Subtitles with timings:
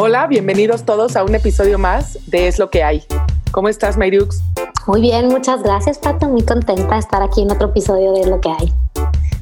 [0.00, 3.02] Hola, bienvenidos todos a un episodio más de Es lo que hay.
[3.50, 4.44] ¿Cómo estás, Mayrux?
[4.86, 6.28] Muy bien, muchas gracias, Pato.
[6.28, 8.72] Muy contenta de estar aquí en otro episodio de Es lo que hay.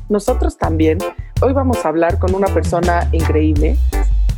[0.08, 0.96] Nosotros también.
[1.42, 3.76] Hoy vamos a hablar con una persona increíble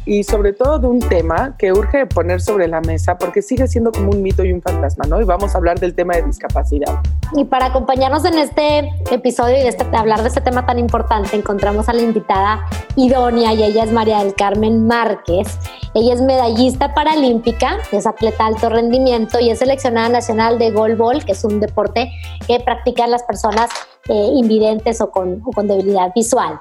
[0.08, 3.92] y sobre todo de un tema que urge poner sobre la mesa porque sigue siendo
[3.92, 5.20] como un mito y un fantasma, ¿no?
[5.20, 7.02] Y vamos a hablar del tema de discapacidad.
[7.36, 11.36] Y para acompañarnos en este episodio y de, este, hablar de este tema tan importante,
[11.36, 12.64] encontramos a la invitada
[12.96, 15.58] idónea y ella es María del Carmen Márquez.
[15.92, 21.22] Ella es medallista paralímpica, es atleta de alto rendimiento y es seleccionada nacional de goalball,
[21.22, 22.10] que es un deporte
[22.46, 23.68] que practican las personas
[24.08, 26.58] eh, invidentes o con, o con debilidad visual.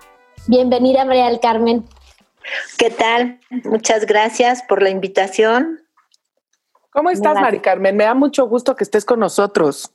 [0.48, 1.86] Bienvenida María del Carmen.
[2.78, 3.40] ¿Qué tal?
[3.64, 5.82] Muchas gracias por la invitación.
[6.92, 7.96] ¿Cómo estás, Mari Carmen?
[7.96, 9.92] Me da mucho gusto que estés con nosotros.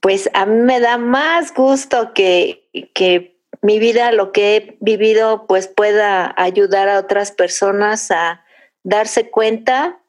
[0.00, 5.46] Pues a mí me da más gusto que, que mi vida, lo que he vivido,
[5.46, 8.44] pues pueda ayudar a otras personas a
[8.82, 10.00] darse cuenta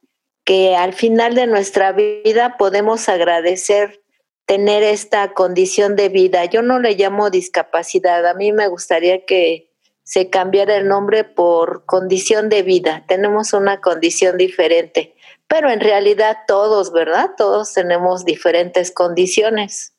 [0.43, 4.01] que al final de nuestra vida podemos agradecer
[4.45, 6.45] tener esta condición de vida.
[6.45, 9.72] Yo no le llamo discapacidad, a mí me gustaría que
[10.03, 13.03] se cambiara el nombre por condición de vida.
[13.07, 15.15] Tenemos una condición diferente,
[15.47, 17.31] pero en realidad todos, ¿verdad?
[17.37, 19.93] Todos tenemos diferentes condiciones.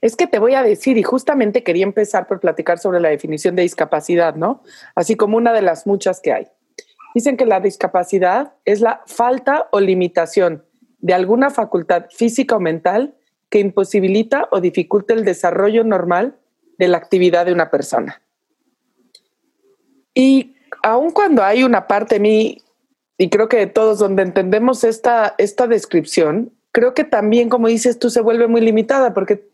[0.00, 3.56] Es que te voy a decir, y justamente quería empezar por platicar sobre la definición
[3.56, 4.62] de discapacidad, ¿no?
[4.94, 6.48] Así como una de las muchas que hay.
[7.14, 10.64] Dicen que la discapacidad es la falta o limitación
[10.98, 13.14] de alguna facultad física o mental
[13.50, 16.38] que imposibilita o dificulta el desarrollo normal
[16.78, 18.21] de la actividad de una persona.
[20.14, 22.62] Y aun cuando hay una parte de mí,
[23.18, 27.98] y creo que de todos donde entendemos esta, esta descripción, creo que también, como dices
[27.98, 29.48] tú, se vuelve muy limitada porque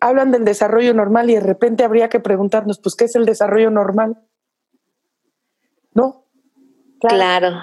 [0.00, 3.70] hablan del desarrollo normal y de repente habría que preguntarnos, pues, ¿qué es el desarrollo
[3.70, 4.18] normal?
[5.94, 6.24] ¿No?
[7.00, 7.60] Claro.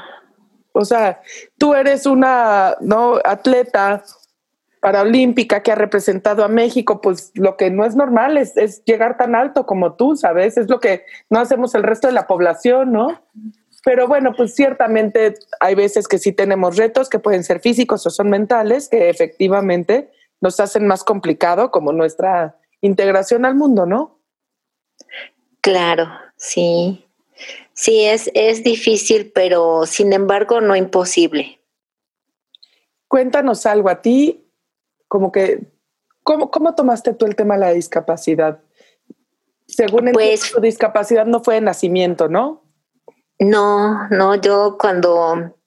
[0.72, 1.22] O sea,
[1.58, 3.20] tú eres una ¿no?
[3.24, 4.04] atleta
[4.80, 9.36] paraolímpica que ha representado a México, pues lo que no es normal es, llegar tan
[9.36, 10.58] alto como tú, ¿sabes?
[10.58, 13.22] Es lo que no hacemos el resto de la población, ¿no?
[13.84, 18.10] Pero bueno, pues ciertamente hay veces que sí tenemos retos que pueden ser físicos o
[18.10, 24.20] son mentales, que efectivamente nos hacen más complicado como nuestra integración al mundo, ¿no?
[25.62, 26.08] Claro,
[26.38, 27.06] sí.
[27.74, 31.60] Sí, es, es difícil, pero sin embargo no imposible.
[33.08, 34.49] Cuéntanos algo a ti,
[35.10, 35.68] como que,
[36.24, 38.62] ¿cómo, cómo tomaste tú el tema de la discapacidad?
[39.68, 42.64] Según el pues, tu discapacidad no fue de nacimiento, ¿no?
[43.40, 45.58] No, no, yo cuando,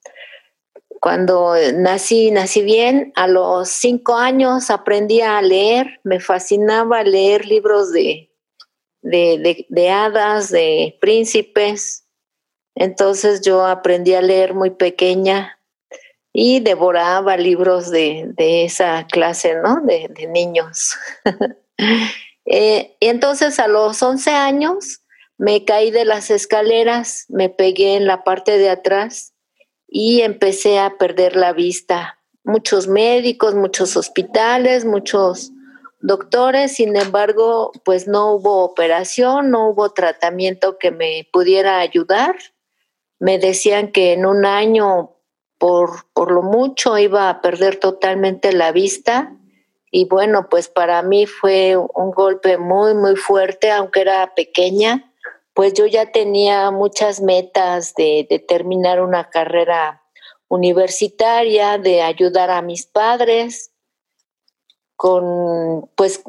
[1.01, 7.93] cuando nací, nací bien, a los cinco años aprendí a leer, me fascinaba leer libros
[7.93, 8.31] de,
[9.03, 12.07] de, de hadas, de príncipes.
[12.75, 15.59] Entonces yo aprendí a leer muy pequeña
[16.32, 19.81] y devoraba libros de, esa clase, ¿no?
[19.84, 20.97] De, niños.
[22.47, 25.03] eh, y entonces a los 11 años
[25.37, 29.34] me caí de las escaleras, me pegué en la parte de atrás
[29.88, 32.19] y empecé a perder la vista.
[32.44, 35.53] Muchos médicos, muchos hospitales, muchos
[36.00, 42.37] doctores, sin embargo, pues no hubo operación, no hubo tratamiento que me pudiera ayudar.
[43.19, 45.12] Me decían que en un año
[45.62, 49.37] por, por lo mucho iba a perder totalmente la vista
[49.93, 55.15] y bueno, pues para mí fue un golpe muy, muy fuerte, aunque era pequeña,
[55.55, 60.03] pues yo ya tenía muchas metas de, terminar una carrera
[60.49, 63.71] universitaria, de ayudar a mis padres,
[64.97, 66.25] con, pues,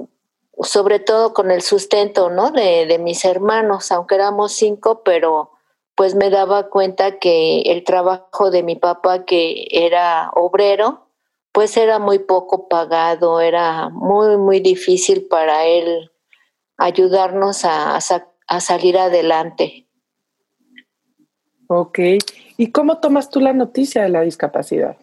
[0.61, 2.51] sobre todo con el sustento, ¿no?
[2.51, 5.52] De, de mis hermanos, aunque éramos cinco, pero
[5.95, 11.07] pues me daba cuenta que el trabajo de mi papá, que era obrero,
[11.51, 16.11] pues era muy poco pagado, era muy, muy difícil para él
[16.77, 19.87] ayudarnos a, a, salir adelante.
[21.67, 21.99] Ok.
[22.57, 24.97] ¿Y cómo tomas tú la noticia de la discapacidad?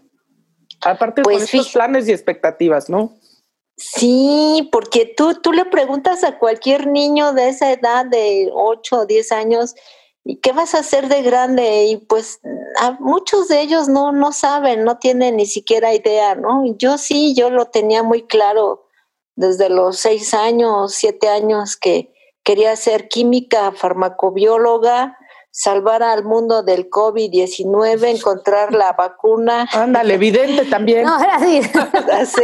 [0.82, 3.16] Aparte de pues, estos planes y expectativas, ¿no?
[3.76, 9.06] Sí, porque tú, tú le preguntas a cualquier niño de esa edad de 8 o
[9.06, 9.74] 10 años
[10.24, 11.84] ¿y qué vas a hacer de grande?
[11.84, 12.40] Y pues
[12.80, 16.62] a muchos de ellos no, no saben, no tienen ni siquiera idea, ¿no?
[16.76, 18.86] Yo sí, yo lo tenía muy claro
[19.36, 22.12] desde los seis años, siete años que
[22.42, 25.16] quería ser química, farmacobióloga,
[25.50, 29.68] salvar al mundo del COVID-19, encontrar la vacuna.
[29.72, 31.04] Ándale, evidente también.
[31.04, 31.36] No, era
[32.20, 32.42] así.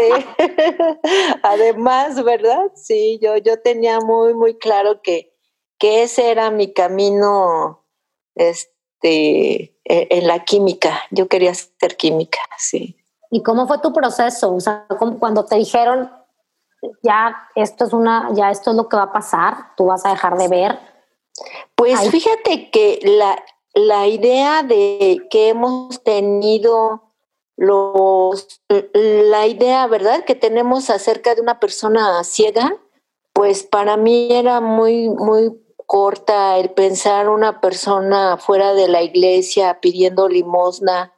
[1.42, 2.72] Además, ¿verdad?
[2.74, 5.35] Sí, yo, yo tenía muy, muy claro que,
[5.78, 7.84] que ese era mi camino
[8.34, 11.02] este, eh, en la química.
[11.10, 12.96] Yo quería ser química, sí.
[13.30, 14.54] ¿Y cómo fue tu proceso?
[14.54, 14.86] O sea,
[15.18, 16.10] cuando te dijeron,
[17.02, 20.10] ya esto es una, ya esto es lo que va a pasar, tú vas a
[20.10, 20.78] dejar de ver.
[21.74, 23.42] Pues fíjate que la,
[23.74, 27.12] la idea de que hemos tenido
[27.56, 28.62] los
[28.92, 32.76] la idea, ¿verdad?, que tenemos acerca de una persona ciega,
[33.32, 39.80] pues para mí era muy muy corta el pensar una persona fuera de la iglesia
[39.80, 41.14] pidiendo limosna.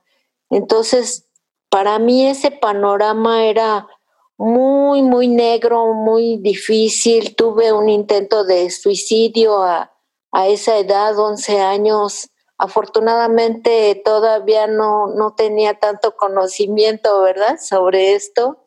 [0.50, 1.28] Entonces,
[1.70, 3.88] para mí ese panorama era
[4.36, 7.34] muy, muy negro, muy difícil.
[7.34, 9.92] Tuve un intento de suicidio a,
[10.32, 12.30] a esa edad, 11 años.
[12.58, 18.58] Afortunadamente todavía no, no tenía tanto conocimiento, ¿verdad?, sobre esto.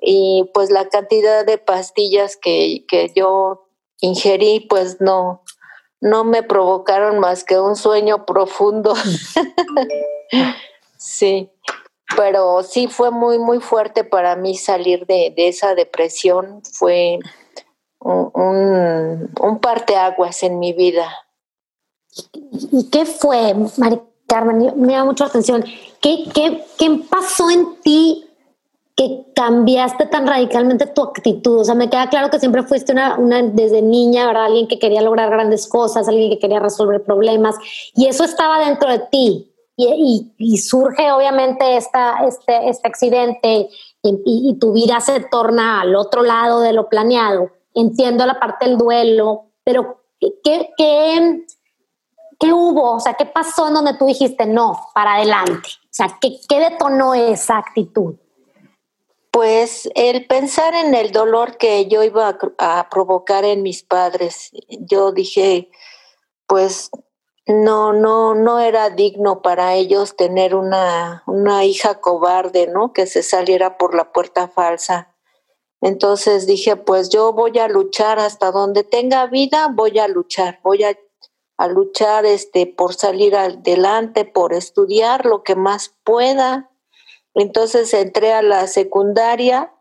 [0.00, 3.67] Y pues la cantidad de pastillas que, que yo
[4.00, 5.42] ingerí, pues no,
[6.00, 8.94] no me provocaron más que un sueño profundo.
[10.96, 11.50] sí,
[12.16, 16.62] pero sí fue muy, muy fuerte para mí salir de, esa depresión.
[16.72, 17.18] Fue
[18.00, 21.10] un, un, parteaguas en mi vida.
[22.42, 24.72] ¿Y qué fue, Mari Carmen?
[24.76, 25.64] Me da mucha atención.
[26.00, 28.27] ¿Qué, qué, qué pasó en ti
[28.98, 31.60] que cambiaste tan radicalmente tu actitud?
[31.60, 34.46] O sea, me queda claro que siempre fuiste una, una, desde niña, ¿verdad?
[34.46, 37.54] Alguien que quería lograr grandes cosas, alguien que quería resolver problemas,
[37.94, 39.54] y eso estaba dentro de ti.
[39.76, 43.68] Y, y, surge obviamente esta, este, este accidente
[44.02, 47.52] y, tu vida se torna al otro lado de lo planeado.
[47.74, 50.32] Entiendo la parte del duelo, pero ¿qué,
[50.76, 51.46] qué,
[52.40, 52.94] qué hubo?
[52.94, 55.68] O sea, ¿qué pasó en donde tú dijiste no, para adelante?
[55.84, 58.16] O sea, ¿qué, qué detonó esa actitud?
[59.38, 65.12] Pues el pensar en el dolor que yo iba a, provocar en mis padres, yo
[65.12, 65.70] dije,
[66.48, 66.90] pues
[67.46, 72.92] no, no, no era digno para ellos tener una, una hija cobarde, ¿no?
[72.92, 75.14] Que se saliera por la puerta falsa.
[75.80, 80.82] Entonces dije, pues yo voy a luchar hasta donde tenga vida, voy a luchar, voy
[80.82, 80.98] a,
[81.58, 86.67] a luchar este, por salir adelante, por estudiar lo que más pueda
[87.38, 89.72] entonces entré a la secundaria,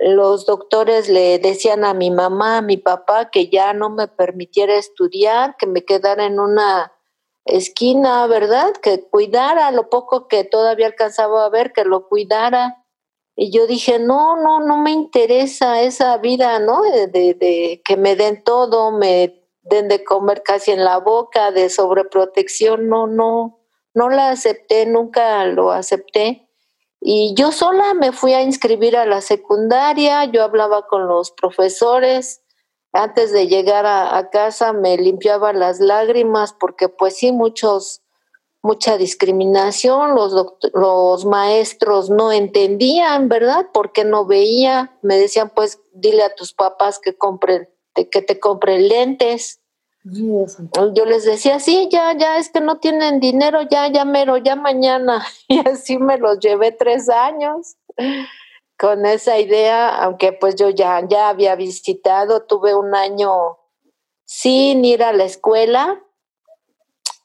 [0.00, 4.76] los doctores le decían a mi mamá, a mi papá, que ya no me permitiera
[4.76, 6.92] estudiar, que me quedara en una
[7.44, 8.72] esquina, ¿verdad?
[8.82, 12.84] Que cuidara lo poco que todavía alcanzaba a ver, que lo cuidara.
[13.36, 16.82] Y yo dije, no, no, no me interesa esa vida, ¿no?
[16.82, 21.68] De, de, que me den todo, me den de comer casi en la boca, de
[21.70, 23.60] sobreprotección, no, no,
[23.94, 26.43] no la acepté, nunca lo acepté.
[27.06, 32.40] Y yo sola me fui a inscribir a la secundaria, yo hablaba con los profesores,
[32.94, 38.00] antes de llegar a, casa me limpiaba las lágrimas porque pues sí, muchos,
[38.62, 40.32] mucha discriminación, los,
[40.72, 43.66] los maestros no entendían, ¿verdad?
[43.74, 48.88] Porque no veía, me decían pues dile a tus papás que compren, que te compren
[48.88, 49.60] lentes.
[50.04, 54.54] Yo les decía, sí, ya, ya, es que no tienen dinero, ya, ya mero, ya
[54.54, 55.24] mañana.
[55.48, 57.76] Y así me los llevé tres años
[58.78, 63.58] con esa idea, aunque pues yo ya, ya había visitado, tuve un año
[64.24, 66.02] sin ir a la escuela,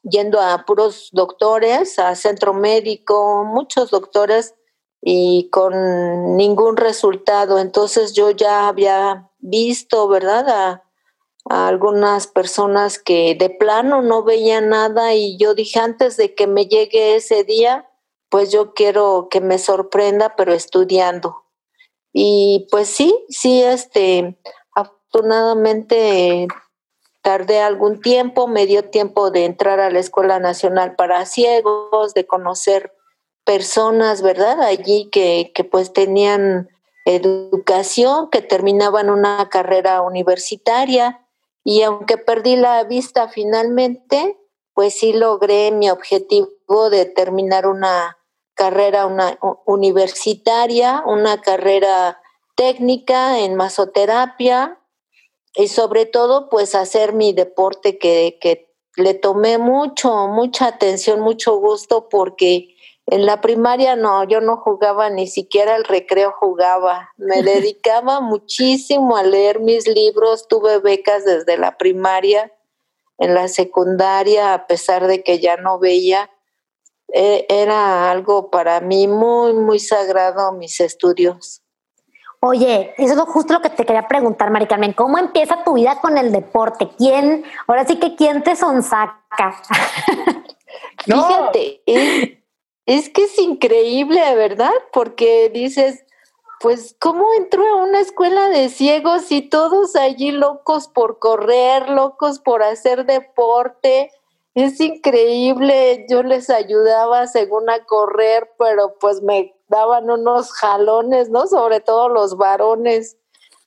[0.04, 4.56] yendo a puros doctores, a centro médico, muchos doctores
[5.02, 7.59] y con ningún resultado.
[7.59, 10.48] Entonces yo ya había visto, ¿verdad?
[10.50, 10.89] A,
[11.50, 16.46] a algunas personas que de plano no veían nada y yo dije antes de que
[16.46, 17.90] me llegue ese día,
[18.30, 21.44] pues yo quiero que me sorprenda, pero estudiando.
[22.14, 24.40] Y pues sí, sí, este,
[24.76, 26.48] afortunadamente
[27.24, 32.28] tardé algún tiempo, me dio tiempo de entrar a la Escuela Nacional para Ciegos, de
[32.28, 32.94] conocer
[33.44, 34.62] personas, ¿verdad?
[34.62, 36.70] Allí que, que pues tenían
[37.06, 41.26] educación, que terminaban una carrera universitaria
[41.69, 44.40] y aunque perdí la vista finalmente,
[44.73, 48.18] pues sí logré mi objetivo de terminar una
[48.56, 52.19] carrera una, universitaria, una carrera
[52.56, 54.80] técnica en masoterapia
[55.54, 61.57] y sobre todo pues hacer mi deporte que, que le tomé mucho, mucha atención, mucho
[61.57, 62.76] gusto porque
[63.11, 67.09] en la primaria no, yo no jugaba ni siquiera el recreo jugaba.
[67.18, 72.51] Me dedicaba muchísimo a leer mis libros, tuve becas desde la primaria,
[73.18, 76.30] en la secundaria, a pesar de que ya no veía.
[77.11, 81.63] E, era algo para mí muy, muy sagrado mis estudios.
[82.42, 84.94] Oye, eso es justo lo que te quería preguntar, Mari Carmen.
[84.94, 86.89] ¿Cómo empieza tu vida con el deporte?
[86.97, 89.61] ¿Quién, ahora sí que quién te sonsaca?
[91.04, 92.39] Fíjate,
[92.90, 94.74] es, que es increíble, ¿verdad?
[94.92, 96.04] Porque dices,
[96.60, 102.40] pues, ¿cómo entró a una escuela de ciegos y todos allí locos por correr, locos
[102.40, 104.12] por hacer deporte?
[104.56, 111.46] Es increíble, yo les ayudaba según a correr, pero pues me daban unos jalones, ¿no?
[111.46, 113.18] Sobre todo los varones.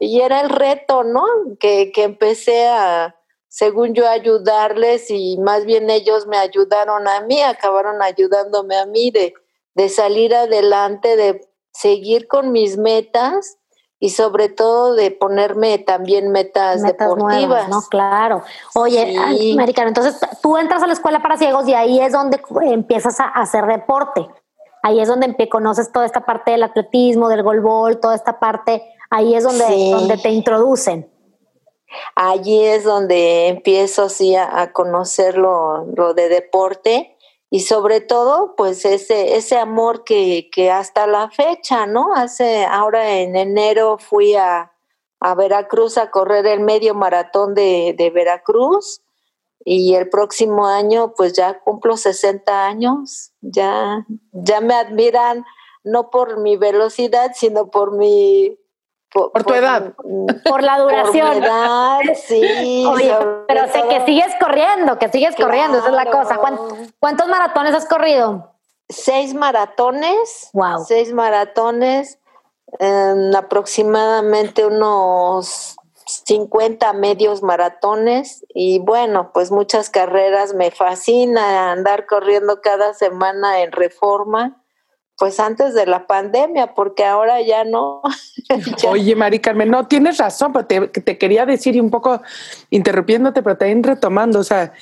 [0.00, 1.24] Y era el reto, ¿no?
[1.60, 3.14] Que, que empecé a,
[3.52, 9.10] según yo, ayudarles y más bien ellos me ayudaron a mí, acabaron ayudándome a mí
[9.10, 9.34] de,
[9.74, 13.58] de salir adelante, de seguir con mis metas
[14.00, 17.68] y sobre todo de ponerme también metas, deportivas.
[17.68, 18.42] no, claro.
[18.74, 19.14] Oye,
[19.52, 23.26] Americano, entonces tú entras a la escuela para ciegos y ahí es donde empiezas a
[23.26, 24.26] hacer deporte.
[24.82, 29.34] Ahí es donde conoces toda esta parte del atletismo, del golbol, toda esta parte, ahí
[29.34, 31.11] es donde, donde te introducen.
[32.14, 37.16] Allí es donde empiezo sí a, conocer lo, lo de deporte
[37.50, 42.14] y sobre todo pues ese, ese amor que, que, hasta la fecha, ¿no?
[42.14, 44.72] Hace, ahora en enero fui a,
[45.20, 49.02] a Veracruz a correr el medio maratón de, de, Veracruz
[49.64, 55.44] y el próximo año pues ya cumplo 60 años, ya, ya me admiran
[55.84, 58.58] no por mi velocidad, sino por mi
[59.12, 59.92] por, tu edad.
[60.44, 61.28] Por la duración.
[61.28, 62.84] Por edad, sí.
[62.88, 63.14] Oye,
[63.46, 66.38] pero sé que sigues corriendo, que sigues corriendo, esa es la cosa.
[66.98, 68.54] ¿Cuántos, maratones has corrido?
[68.88, 70.50] Seis maratones.
[70.52, 70.84] Wow.
[70.86, 72.18] Seis maratones.
[73.36, 75.76] aproximadamente unos
[76.06, 80.54] 50 medios maratones y bueno, pues muchas carreras.
[80.54, 84.61] Me fascina andar corriendo cada semana en reforma
[85.22, 88.02] pues antes de la pandemia, porque ahora ya no.
[88.88, 92.20] Oye, Mari Carmen, no, tienes razón, pero te, quería decir y un poco
[92.70, 94.72] interrumpiéndote, pero también retomando, o sea,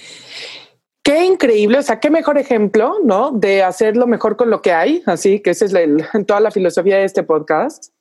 [1.03, 3.33] qué increíble, o sea, qué mejor ejemplo, ¿no?
[3.33, 5.75] De hacer lo mejor con lo que hay, así que esa es
[6.27, 7.93] toda la filosofía de este podcast.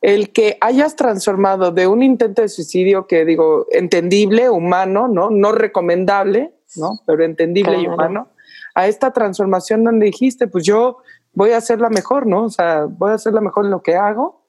[0.00, 5.28] El que hayas transformado de un intento de suicidio que digo, entendible, humano, ¿no?
[5.28, 7.00] No recomendable, ¿no?
[7.04, 8.28] Pero entendible y humano,
[8.76, 10.98] a esta transformación donde dijiste, pues yo
[11.34, 12.44] voy a hacerla mejor, ¿no?
[12.44, 14.44] O sea, voy a hacerla mejor en lo que hago.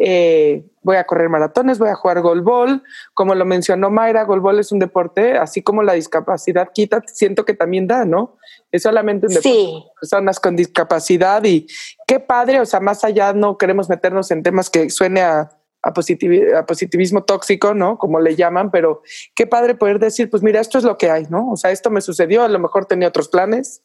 [0.00, 2.82] Eh, voy a correr maratones, voy a jugar golbol.
[3.14, 7.54] Como lo mencionó Mayra, golbol es un deporte, así como la discapacidad quita, siento que
[7.54, 8.36] también da, ¿no?
[8.70, 9.84] Es solamente un deporte sí.
[10.00, 11.66] personas con discapacidad y
[12.06, 15.50] qué padre, o sea, más allá no queremos meternos en temas que suene a,
[15.82, 17.98] a, positivismo tóxico, ¿no?
[17.98, 19.02] Como le llaman, pero
[19.34, 21.50] qué padre poder decir, pues mira, esto es lo que hay, ¿no?
[21.50, 23.82] O sea, esto me sucedió, a lo mejor tenía otros planes,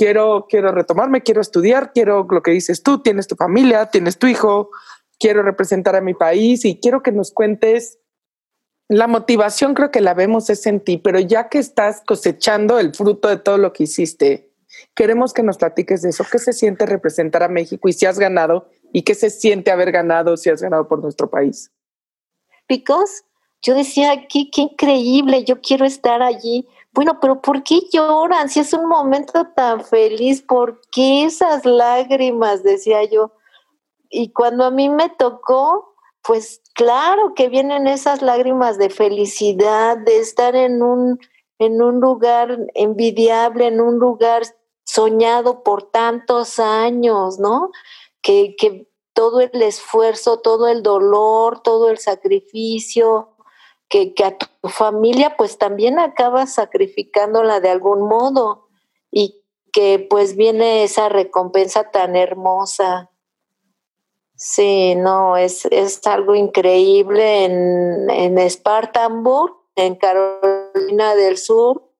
[0.00, 4.26] quiero, quiero retomarme, quiero estudiar, quiero lo que dices tú, tienes tu familia, tienes tu
[4.28, 4.70] hijo,
[5.18, 7.98] quiero representar a mi país y quiero que nos cuentes.
[8.88, 12.94] La motivación creo que la vemos es en ti, pero ya que estás cosechando el
[12.94, 14.54] fruto de todo lo que hiciste,
[14.94, 16.24] queremos que nos platiques de eso.
[16.32, 18.70] ¿Qué se siente representar a México y si has ganado?
[18.94, 21.72] ¿Y qué se siente haber ganado si has ganado por nuestro país?
[22.66, 23.24] Picos,
[23.60, 28.48] yo decía, qué, qué increíble, yo quiero estar allí bueno, pero ¿por qué lloran?
[28.48, 32.62] Si es un momento tan feliz, ¿por qué esas lágrimas?
[32.62, 33.32] Decía yo.
[34.08, 40.18] Y cuando a mí me tocó, pues claro que vienen esas lágrimas de felicidad, de
[40.18, 41.20] estar en un,
[41.58, 44.42] en un lugar envidiable, en un lugar
[44.84, 47.70] soñado por tantos años, ¿no?
[48.20, 53.36] Que, que todo el esfuerzo, todo el dolor, todo el sacrificio,
[53.90, 58.68] que, a tu familia pues también acabas sacrificándola de algún modo
[59.10, 63.10] y que pues viene esa recompensa tan hermosa.
[64.36, 71.92] Sí, no, es, es algo increíble en, en Spartanburg, en Carolina del Sur.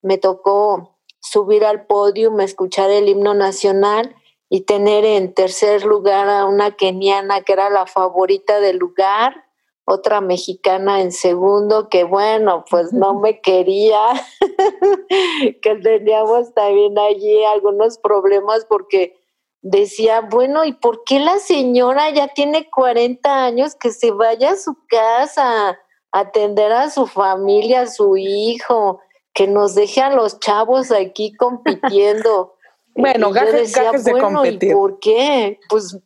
[0.00, 4.14] Me tocó subir al podio, escuchar el himno nacional
[4.48, 9.49] y tener en tercer lugar a una keniana que era la favorita del lugar
[9.90, 13.98] otra mexicana en segundo que bueno, pues no me quería,
[15.62, 19.16] que teníamos también allí algunos problemas porque
[19.62, 24.56] decía, bueno, ¿y por qué la señora ya tiene 40 años que se vaya a
[24.56, 25.78] su casa a
[26.12, 29.00] atender a su familia, a su hijo,
[29.34, 32.54] que nos deje a los chavos aquí compitiendo?
[32.92, 33.72] Bueno, gajes,
[34.04, 34.70] de competir.
[34.70, 35.60] ¿y por qué?
[35.68, 35.96] Pues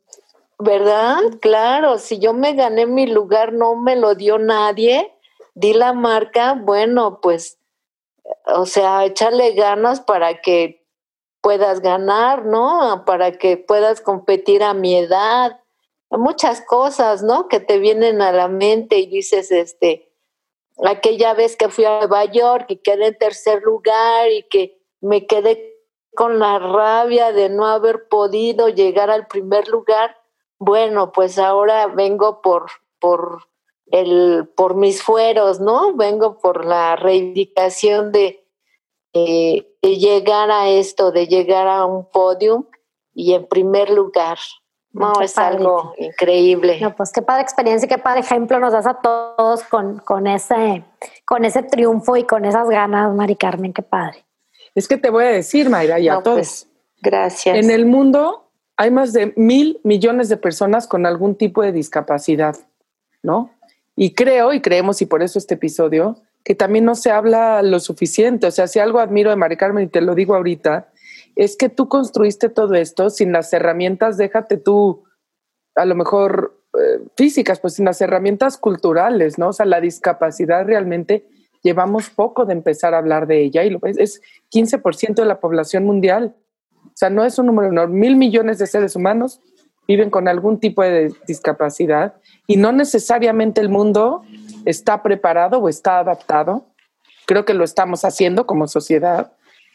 [0.59, 1.19] ¿Verdad?
[1.41, 5.13] Claro, si yo me gané mi lugar, no me lo dio nadie,
[5.55, 7.59] di la marca, bueno, pues,
[8.47, 10.85] o sea, echarle ganas para que
[11.41, 13.05] puedas ganar, ¿no?
[13.05, 15.61] Para que puedas competir a mi edad.
[16.11, 17.49] Muchas cosas, ¿no?
[17.49, 20.11] Que te vienen a la mente y dices, este,
[20.83, 25.27] aquella vez que fui a Nueva York y quedé en tercer lugar y que me
[25.27, 25.75] quedé
[26.15, 30.17] con la rabia de no haber podido llegar al primer lugar,
[30.59, 32.67] bueno, pues ahora vengo por,
[33.01, 33.45] por,
[33.87, 35.95] el, por mis fueros, ¿no?
[35.95, 38.45] Vengo por la reivindicación de,
[39.13, 42.65] de llegar a esto, de llegar a un podium
[43.15, 44.39] y en primer lugar.
[44.93, 46.79] No, es algo increíble.
[46.81, 50.29] No, pues qué padre experiencia y qué padre ejemplo nos das a todos con, con,
[50.29, 50.85] ese,
[51.25, 54.25] con ese triunfo y con esas ganas, Mari Carmen, qué padre.
[54.73, 56.37] Es que te voy a decir, Mayra, y a todos.
[56.37, 56.69] Pues,
[57.03, 57.57] gracias.
[57.57, 58.44] En el mundo
[58.77, 62.57] hay más de mil millones de personas con algún tipo de discapacidad,
[63.23, 63.51] ¿no?
[63.97, 67.81] Y creo, y creemos, y por eso este episodio, que también no se habla lo
[67.81, 68.47] suficiente.
[68.47, 70.89] O sea, si algo admiro de Mari Carmen, y te lo digo ahorita,
[71.37, 75.05] es que tú construiste todo esto sin las herramientas, déjate tú,
[75.75, 79.49] a lo mejor eh, físicas, pues sin las herramientas culturales, ¿no?
[79.49, 81.27] O sea, la discapacidad realmente
[81.63, 84.21] llevamos poco de empezar a hablar de ella y lo ves, es
[84.53, 86.35] 15% de la población mundial.
[86.95, 87.99] O sea, no es un número enorme.
[87.99, 89.41] Mil millones de seres humanos
[89.87, 92.15] viven con algún tipo de discapacidad
[92.47, 94.23] y no necesariamente el mundo
[94.65, 96.69] está preparado o está adaptado.
[97.27, 99.33] Creo que lo estamos haciendo como sociedad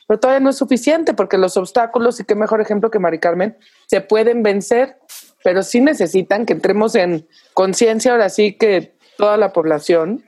[0.09, 3.55] pero todavía no es suficiente porque los obstáculos, y qué mejor ejemplo que Mari Carmen,
[3.85, 4.97] se pueden vencer,
[5.43, 10.23] pero sí necesitan que entremos en conciencia ahora sí que toda la población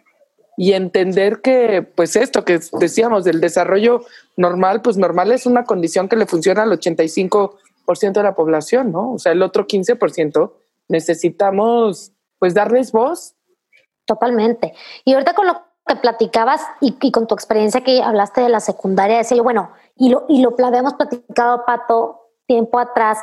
[0.57, 4.01] y entender que pues esto que decíamos del desarrollo
[4.37, 9.13] normal, pues normal es una condición que le funciona al 85% de la población, ¿no?
[9.13, 10.51] O sea, el otro 15%
[10.87, 13.35] necesitamos pues darles voz.
[14.05, 14.73] Totalmente.
[15.05, 19.21] Y ahorita con lo que platicabas y, con tu experiencia que hablaste de la secundaria,
[19.21, 22.20] yo, bueno, y lo, y lo habíamos platicado, Pato,
[22.51, 23.17] tiempo atrás.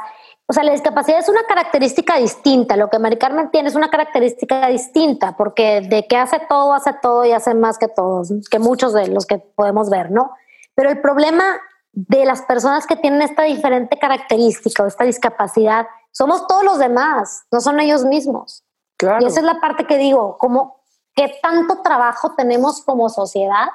[0.47, 2.77] O sea, la discapacidad es una característica distinta.
[2.77, 6.95] Lo que Mari Carmen tiene es una característica distinta, porque de que hace todo, hace
[7.03, 10.31] todo y hace más que todos, que muchos de los que podemos ver, ¿no?
[10.75, 11.45] Pero el problema
[11.93, 17.45] de las personas que tienen esta diferente característica o esta discapacidad somos todos los demás,
[17.51, 18.65] no son ellos mismos.
[19.01, 20.79] Y esa es la parte que digo, como
[21.19, 23.67] ¿Qué tanto trabajo tenemos como sociedad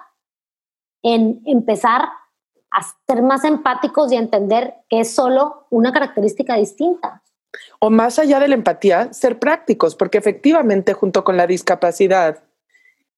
[1.02, 2.08] en empezar
[2.74, 7.22] a ser más empáticos y entender que es solo una característica distinta?
[7.80, 12.44] O más allá de la empatía, ser prácticos, porque efectivamente junto con la discapacidad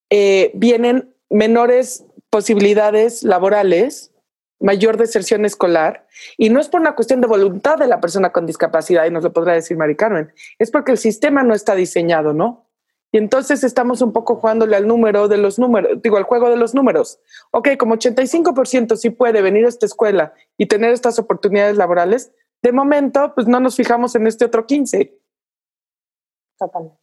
[0.09, 4.11] eh, vienen menores posibilidades laborales,
[4.59, 6.05] mayor deserción escolar,
[6.37, 9.23] y no es por una cuestión de voluntad de la persona con discapacidad, y nos
[9.23, 12.64] lo podrá decir Mari Carmen, es porque el sistema no está diseñado, ¿no?
[13.15, 16.57] Y entonces estamos un poco jugándole al número de los números, digo, al juego de
[16.57, 17.21] los números.
[17.51, 22.73] Ok, como 85% sí puede venir a esta escuela y tener estas oportunidades laborales, de
[22.73, 25.17] momento, pues no nos fijamos en este otro 15.
[26.59, 26.99] Totalmente.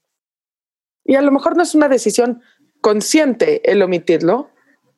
[1.06, 2.42] Y a lo mejor no es una decisión
[2.82, 4.50] consciente el omitirlo,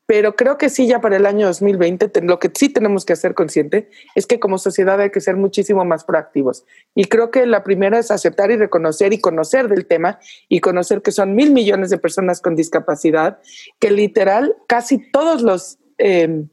[0.06, 3.32] pero creo que sí, ya para el año 2020, lo que sí tenemos que hacer
[3.32, 6.66] consciente es que como sociedad hay que ser muchísimo más proactivos.
[6.94, 11.00] Y creo que la primera es aceptar y reconocer y conocer del tema y conocer
[11.00, 13.38] que son mil millones de personas con discapacidad,
[13.78, 16.48] que literal casi todos los em,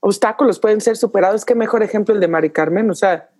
[0.00, 1.44] obstáculos pueden ser superados.
[1.44, 3.30] Qué mejor ejemplo el de Mari Carmen, o sea,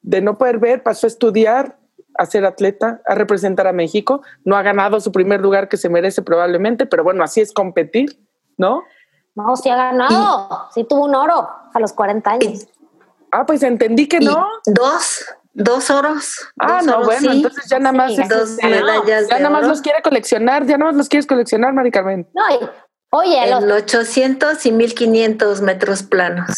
[0.00, 1.78] de no poder ver, pasó a estudiar,
[2.16, 5.90] a ser atleta, a representar a México, no ha ganado su primer lugar que se
[5.90, 8.23] merece probablemente, pero bueno, así es competir
[8.56, 8.84] ¿no?
[9.34, 12.68] No, sí ha ganado, sí tuvo un oro a los 40 años.
[13.32, 14.46] Ah, pues entendí que no.
[14.64, 16.36] Dos, dos oros.
[16.60, 18.16] Ah, no, bueno, entonces ya nada más.
[18.16, 21.72] dos este, medallas ya nada más los quiere coleccionar, ya nada más los quieres coleccionar,
[21.72, 22.28] Mari Carmen.
[22.32, 22.42] No,
[23.10, 26.54] oye, en los 800 y 1500 metros planos.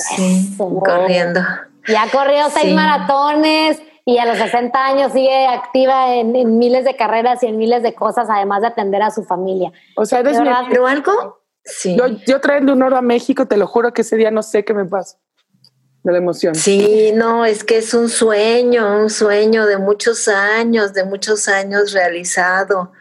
[0.84, 1.40] corriendo.
[1.88, 7.42] Ya corrió seis maratones y a los 60 años sigue activa en, miles de carreras
[7.42, 9.72] y en miles de cosas, además de atender a su familia.
[9.96, 11.35] O sea, eres Pero algo
[11.66, 11.96] Sí.
[11.96, 12.40] Yo, yo
[12.72, 15.18] un oro a México, te lo juro que ese día no sé qué me pasa
[16.06, 16.54] de la emoción.
[16.54, 21.92] Sí, no, es que es un sueño, un sueño de muchos años, de muchos años
[21.92, 22.92] realizado.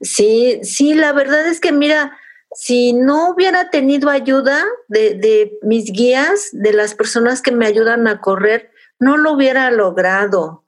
[0.00, 2.16] Sí, sí, la verdad es que mira,
[2.54, 8.06] si no hubiera tenido ayuda de, de mis guías, de las personas que me ayudan
[8.06, 10.64] a correr, no lo hubiera logrado.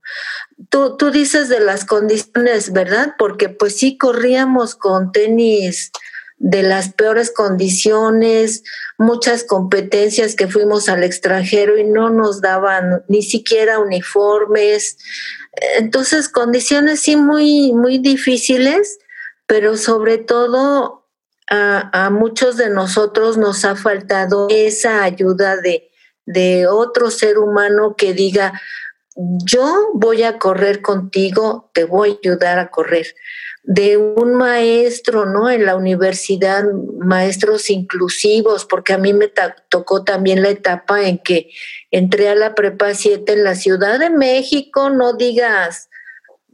[0.69, 3.15] Tú, tú dices de las condiciones, ¿verdad?
[3.17, 5.93] Porque pues sí corríamos con tenis
[6.39, 8.63] de las peores condiciones,
[8.99, 14.99] muchas competencias que fuimos al extranjero y no nos daban ni siquiera uniformes.
[15.79, 18.99] Entonces, condiciones sí muy, muy difíciles,
[19.47, 21.07] pero sobre todo
[21.49, 25.91] a, muchos de nosotros nos ha faltado esa ayuda de,
[26.27, 28.61] de otro ser humano que diga,
[29.17, 33.07] yo voy a correr contigo, te voy a ayudar a correr.
[33.63, 35.51] De un maestro, ¿no?
[35.51, 36.65] En la universidad,
[36.99, 39.33] maestros inclusivos, porque a mí me
[39.71, 41.51] tocó también la etapa en que
[41.91, 45.89] entré a la prepa 7 en la Ciudad de México, no digas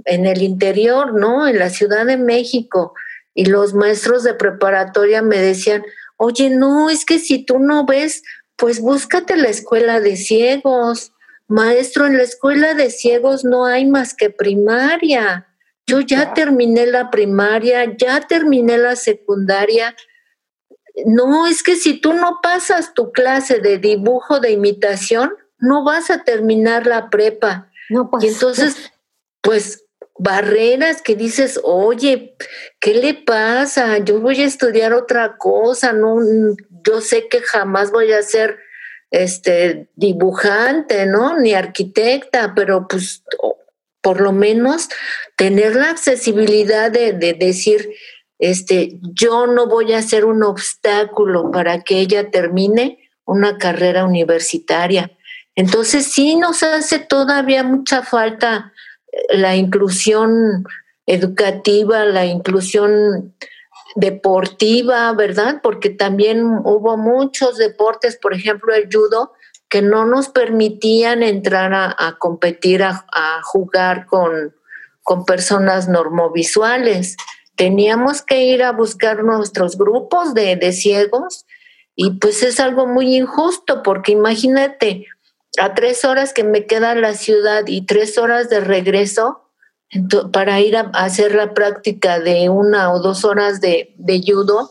[0.05, 1.47] en el interior, ¿no?
[1.47, 2.95] En la Ciudad de México.
[3.35, 5.85] Y los maestros de preparatoria me decían,
[6.17, 8.23] oye, no, es que si tú no ves,
[8.57, 11.13] pues búscate la escuela de ciegos
[11.49, 15.49] maestro, en la escuela de ciegos no hay más que primaria.
[15.87, 19.95] Yo ya terminé la primaria, ya terminé la secundaria.
[21.07, 26.11] No, es que si tú no pasas tu clase de dibujo de imitación, no vas
[26.11, 27.71] a terminar la prepa.
[27.91, 28.93] No, pues, y entonces,
[29.41, 29.85] pues
[30.19, 32.37] barreras que dices, oye,
[32.81, 33.99] ¿qué le pasa?
[33.99, 36.19] Yo voy a estudiar otra cosa, no,
[36.87, 38.59] yo sé que jamás voy a ser
[39.13, 41.39] este, dibujante, ¿no?
[41.39, 43.23] Ni arquitecta, pero pues
[44.01, 44.89] por lo menos
[45.37, 47.91] tener la accesibilidad de, decir,
[48.39, 55.13] este, yo no voy a ser un obstáculo para que ella termine una carrera universitaria.
[55.55, 58.73] Entonces sí nos hace todavía mucha falta
[59.29, 60.65] la inclusión
[61.07, 63.35] educativa, la inclusión
[63.95, 65.61] deportiva, ¿verdad?
[65.63, 69.33] Porque también hubo muchos deportes, por ejemplo el judo,
[69.69, 74.55] que no nos permitían entrar a, competir, a, jugar con,
[75.03, 77.17] con personas normovisuales.
[77.57, 81.47] Teníamos que ir a buscar nuestros grupos de, de ciegos
[81.95, 85.07] y pues es algo muy injusto porque imagínate,
[85.59, 89.42] a tres horas que me queda la ciudad y tres horas de regreso,
[90.33, 93.95] para ir a, hacer la práctica de una o dos horas de,
[94.27, 94.71] judo,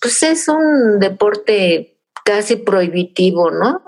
[0.00, 3.82] pues es un deporte casi prohibitivo, ¿no?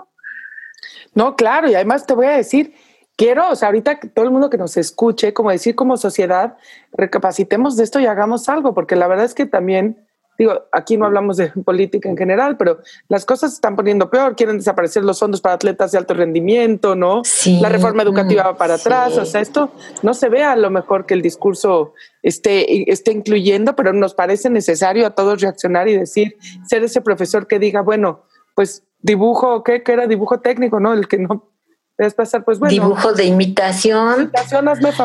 [1.14, 2.74] No, claro, y además te voy a decir,
[3.16, 6.56] quiero, o sea, ahorita todo el mundo que nos escuche, como decir como sociedad,
[6.92, 10.06] recapacitemos de esto y hagamos algo, porque la verdad es que también
[10.38, 14.34] digo, aquí no hablamos de política en general, pero las cosas se están poniendo peor,
[14.36, 17.22] quieren desaparecer los fondos para atletas de alto rendimiento, ¿no?
[17.60, 19.70] La reforma educativa va para atrás, o sea, esto
[20.02, 21.92] no se ve a lo mejor que el discurso
[22.22, 27.46] esté, esté incluyendo, pero nos parece necesario a todos reaccionar y decir, ser ese profesor
[27.46, 29.82] que diga, bueno, pues dibujo, ¿qué?
[29.82, 30.92] Que era dibujo técnico, ¿no?
[30.92, 31.51] El que no
[32.16, 32.70] pasar, pues bueno.
[32.70, 34.32] Dibujo de imitación.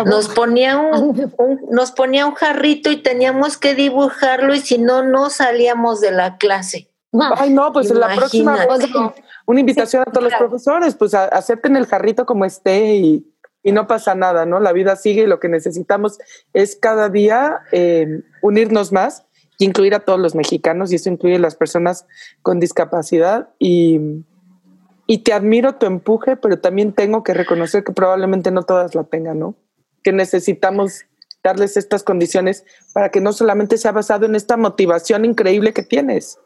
[0.05, 1.33] Nos ponía un,
[1.71, 6.37] nos ponía un jarrito y teníamos que dibujarlo y si no, no salíamos de la
[6.37, 6.89] clase.
[7.37, 8.57] Ay, no, pues en la próxima
[9.45, 14.15] una invitación a todos los profesores, pues acepten el jarrito como esté y, no pasa
[14.15, 14.61] nada, ¿no?
[14.61, 16.19] La vida sigue y lo que necesitamos
[16.53, 19.25] es cada día eh, unirnos más
[19.57, 22.05] y incluir a todos los mexicanos y eso incluye a las personas
[22.41, 24.23] con discapacidad y
[25.07, 29.05] y te admiro tu empuje, pero también tengo que reconocer que probablemente no todas la
[29.05, 29.55] tengan, ¿no?
[30.03, 31.05] Que necesitamos
[31.41, 36.37] darles estas condiciones para que no solamente sea basado en esta motivación increíble que tienes.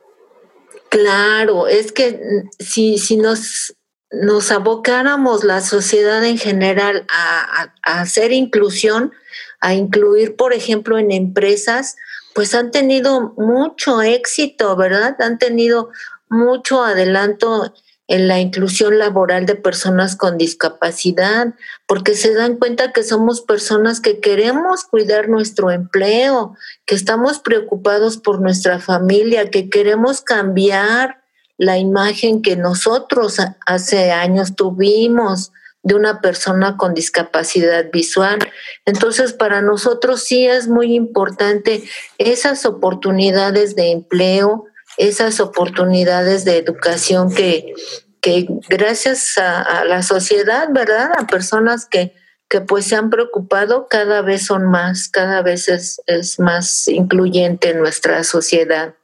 [0.89, 2.21] Claro, es que
[2.59, 3.75] si, si nos,
[4.11, 9.11] nos abocáramos la sociedad en general a, a hacer inclusión,
[9.59, 11.95] a incluir, por ejemplo, en empresas,
[12.35, 15.15] pues han tenido mucho éxito, ¿verdad?
[15.19, 15.89] Han tenido
[16.29, 17.73] mucho adelanto
[18.11, 21.53] en la inclusión laboral de personas con discapacidad,
[21.87, 28.17] porque se dan cuenta que somos personas que queremos cuidar nuestro empleo, que estamos preocupados
[28.17, 31.21] por nuestra familia, que queremos cambiar
[31.57, 38.39] la imagen que nosotros hace años tuvimos de una persona con discapacidad visual.
[38.85, 41.81] Entonces, para nosotros sí es muy importante
[42.17, 44.65] esas oportunidades de empleo,
[44.97, 47.73] esas oportunidades de educación que,
[48.21, 51.11] que gracias a, la sociedad, ¿verdad?
[51.17, 52.13] A personas que,
[52.49, 57.69] que pues se han preocupado, cada vez son más, cada vez es, es más incluyente
[57.69, 58.95] en nuestra sociedad.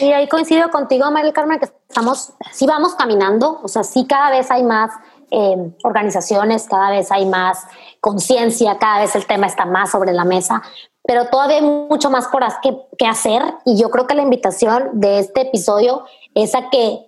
[0.00, 4.30] Y ahí coincido contigo, María Carmen, que estamos, sí vamos caminando, o sea, sí cada
[4.30, 4.90] vez hay más
[5.30, 7.64] eh, organizaciones, cada vez hay más
[8.00, 10.62] conciencia, cada vez el tema está más sobre la mesa,
[11.08, 15.00] pero todavía hay mucho más por que, que hacer y yo creo que la invitación
[15.00, 16.98] de este episodio es a que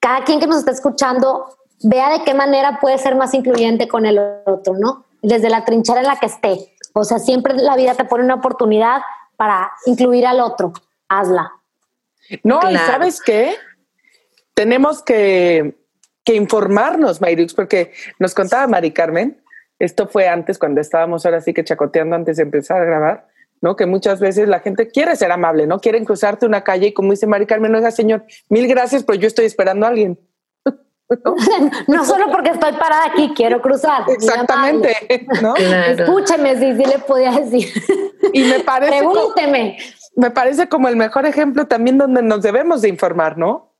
[0.00, 1.46] cada quien que nos está escuchando
[1.84, 5.04] vea de qué manera puede ser más incluyente con el otro, ¿no?
[5.22, 6.74] Desde la trinchera en la que esté.
[6.92, 9.00] O sea, siempre la vida te pone una oportunidad
[9.36, 10.72] para incluir al otro.
[11.08, 11.52] Hazla.
[12.42, 13.54] No, y sabes qué?
[14.54, 15.78] Tenemos que,
[16.24, 19.40] que informarnos, Mayrix, porque nos contaba Mari Carmen
[19.84, 23.26] esto fue antes, cuando estábamos ahora sí que chacoteando antes de empezar a grabar,
[23.60, 23.76] ¿no?
[23.76, 25.80] Que muchas veces la gente quiere ser amable, ¿no?
[25.80, 29.26] Quieren cruzarte una calle y como dice Mari Carmen, oiga, señor, mil gracias, pero yo
[29.26, 30.18] estoy esperando a alguien.
[31.86, 32.04] ¿no?
[32.04, 34.04] solo porque estoy parada aquí, quiero cruzar.
[34.08, 35.54] Exactamente, ¿no?
[35.56, 37.68] Escúcheme, si sí le podía decir.
[38.32, 38.98] Y me parece.
[38.98, 39.76] Pregúnteme.
[40.16, 43.73] me parece como el mejor ejemplo también donde nos debemos de informar, ¿no?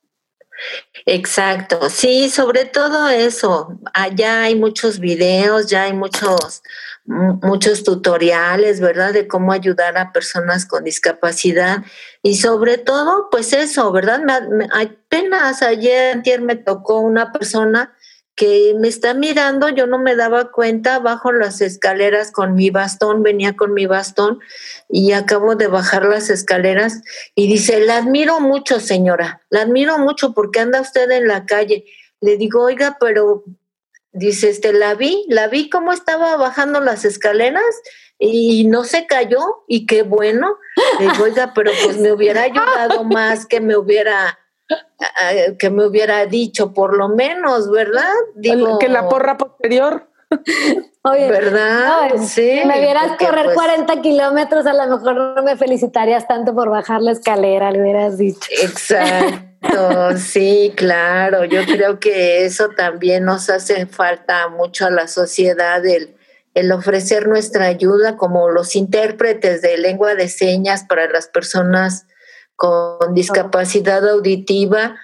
[1.06, 3.78] Exacto, sí, sobre todo eso.
[3.92, 6.62] Allá hay muchos videos, ya hay muchos,
[7.04, 9.12] muchos tutoriales, ¿verdad?
[9.12, 11.84] De cómo ayudar a personas con discapacidad.
[12.22, 14.22] Y sobre todo, pues eso, ¿verdad?
[14.72, 17.93] apenas ayer, ayer me tocó una persona
[18.34, 23.22] que me está mirando, yo no me daba cuenta, bajo las escaleras con mi bastón,
[23.22, 24.40] venía con mi bastón
[24.88, 27.02] y acabo de bajar las escaleras
[27.34, 31.84] y dice, la admiro mucho señora, la admiro mucho porque anda usted en la calle.
[32.20, 33.44] Le digo, oiga, pero
[34.12, 37.62] dice, este, la vi, la vi cómo estaba bajando las escaleras
[38.18, 40.58] y no se cayó y qué bueno.
[40.98, 44.38] Le digo, oiga, pero pues me hubiera ayudado más que me hubiera
[45.58, 48.12] que me hubiera dicho, por lo menos, ¿verdad?
[48.34, 50.08] Digo, que la porra posterior.
[51.02, 52.12] Oye, ¿verdad?
[52.26, 52.62] sí.
[52.66, 57.02] Me vieras correr 40 pues kilómetros, a lo mejor no me felicitarías tanto por bajar
[57.02, 58.48] la escalera, le hubieras dicho.
[58.62, 61.44] Exacto, sí, claro.
[61.44, 66.16] Yo creo que eso también nos hace falta mucho a la sociedad, el,
[66.54, 72.06] el ofrecer nuestra ayuda como los intérpretes de lengua de señas para las personas
[72.56, 74.96] con discapacidad auditiva,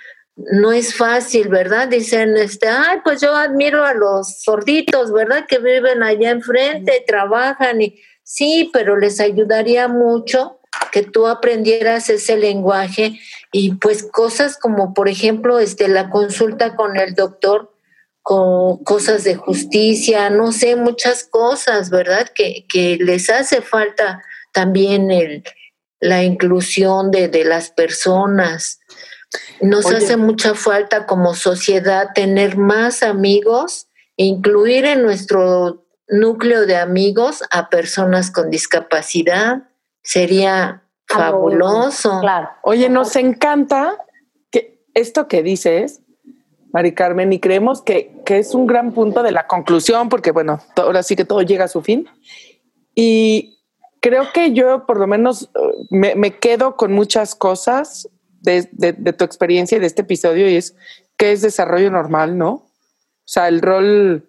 [0.53, 1.89] no es fácil, ¿verdad?
[1.89, 5.47] Dicen, este, ay, pues yo admiro a los sorditos, ¿verdad?
[5.47, 10.61] Que viven allá enfrente, trabajan y sí, pero les ayudaría mucho
[10.93, 13.21] que tú aprendieras ese lenguaje
[13.53, 17.75] y pues cosas como, por ejemplo, este, la consulta con el doctor,
[18.23, 22.29] con cosas de justicia, no sé, muchas cosas, ¿verdad?
[22.35, 25.43] Que, que les hace falta también el,
[26.01, 28.81] la inclusión de, de las personas.
[29.61, 33.87] Nos hace mucha falta como sociedad tener más amigos
[34.17, 39.69] e incluir en nuestro núcleo de amigos a personas con discapacidad.
[40.03, 42.21] Sería fabuloso.
[42.21, 42.49] Claro.
[42.63, 43.97] Oye, nos encanta
[44.51, 46.01] que esto que dices,
[46.73, 50.61] Mari Carmen, y creemos que, que, es un gran punto de la conclusión, porque bueno,
[50.77, 52.09] ahora sí que todo llega a su fin.
[52.95, 53.60] Y
[54.01, 55.51] creo que yo por lo menos
[55.91, 58.09] me, quedo con muchas cosas
[58.41, 58.63] de,
[59.17, 60.75] tu experiencia y de este episodio y es
[61.17, 62.51] que es desarrollo normal, ¿no?
[62.51, 64.27] O sea, el rol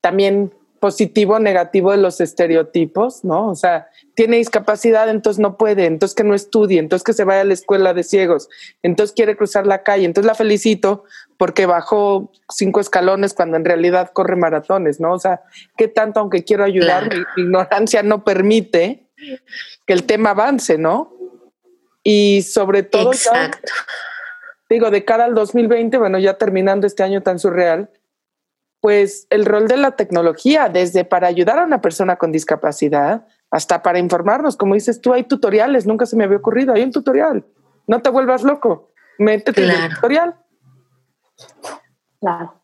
[0.00, 3.48] también positivo, negativo de los estereotipos, ¿no?
[3.48, 7.42] O sea, tiene discapacidad, entonces no puede, entonces que no estudie, entonces que se vaya
[7.42, 8.48] a la escuela de ciegos,
[8.82, 11.04] entonces quiere cruzar la calle, entonces la felicito
[11.36, 15.12] porque bajó cinco escalones cuando en realidad corre maratones, ¿no?
[15.12, 15.42] O sea,
[15.76, 19.09] ¿qué tanto, aunque quiero ayudar, mi ignorancia no permite
[19.86, 21.12] que el tema avance, ¿no?
[22.02, 23.10] Y sobre todo,
[24.68, 27.90] digo, de cara al 2020, bueno, ya terminando este año tan surreal,
[28.80, 33.82] pues el rol de la tecnología, desde para ayudar a una persona con discapacidad hasta
[33.82, 37.44] para informarnos, como dices tú, hay tutoriales, nunca se me había ocurrido, hay un tutorial,
[37.86, 40.36] no te vuelvas loco, métete en el tutorial.
[42.20, 42.62] Claro.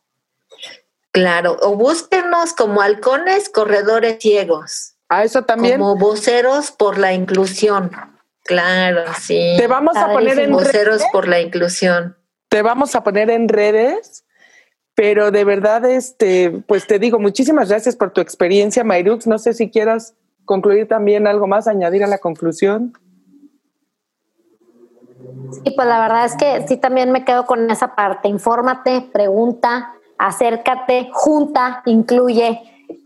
[1.11, 4.96] Claro, o búsquenos como halcones corredores ciegos.
[5.09, 5.79] A eso también.
[5.79, 7.91] Como voceros por la inclusión.
[8.43, 9.55] Claro, sí.
[9.57, 12.17] Te vamos a poner en voceros por la inclusión.
[12.49, 14.25] Te vamos a poner en redes,
[14.95, 19.27] pero de verdad, este, pues te digo, muchísimas gracias por tu experiencia, Mayrux.
[19.27, 20.15] No sé si quieras
[20.45, 22.93] concluir también algo más, añadir a la conclusión.
[25.51, 28.27] Sí, pues la verdad es que sí también me quedo con esa parte.
[28.29, 32.61] Infórmate, pregunta, acércate, junta, incluye.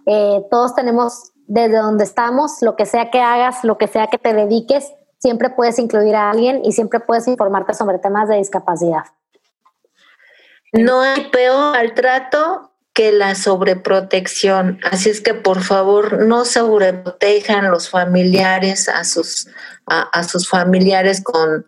[0.05, 4.17] Eh, todos tenemos desde donde estamos, lo que sea que hagas, lo que sea que
[4.17, 9.03] te dediques, siempre puedes incluir a alguien y siempre puedes informarte sobre temas de discapacidad.
[10.71, 14.79] No hay peor maltrato que la sobreprotección.
[14.89, 19.49] Así es que por favor no sobreprotejan los familiares a sus,
[19.87, 21.65] a sus familiares con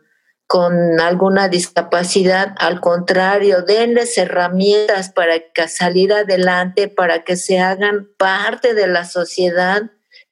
[0.53, 8.07] con alguna discapacidad, al contrario, denles herramientas para que salir adelante, para que se hagan
[8.19, 9.81] parte de la sociedad,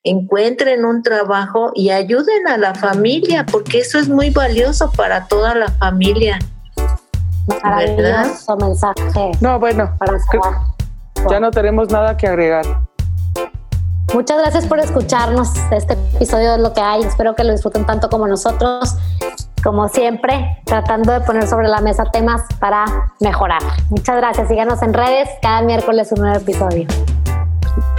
[0.03, 5.55] encuentren un trabajo y ayuden a la familia, porque eso es muy valioso para toda
[5.55, 6.37] la familia.
[7.63, 9.31] Maravilloso mensaje.
[9.39, 9.97] No, bueno,
[11.31, 12.63] ya no tenemos nada que agregar.
[14.13, 15.49] Muchas gracias por escucharnos.
[15.71, 17.01] Este episodio es lo que hay.
[17.01, 18.97] Espero que lo disfruten tanto como nosotros
[19.63, 22.85] como siempre, tratando de poner sobre la mesa temas para
[23.19, 23.61] mejorar.
[23.89, 24.47] Muchas gracias.
[24.47, 25.29] Síganos en redes.
[25.41, 26.87] Cada miércoles un nuevo episodio.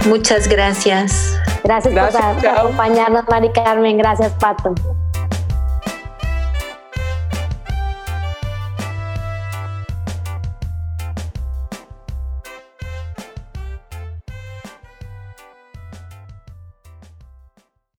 [0.07, 1.39] Muchas gracias.
[1.63, 3.97] Gracias, por acompañarnos, Mari Carmen.
[3.97, 4.75] Gracias, Pato.